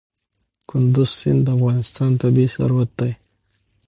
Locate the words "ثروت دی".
2.55-3.11